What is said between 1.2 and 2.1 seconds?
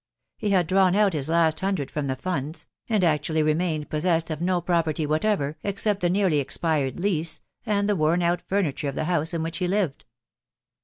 last hundred from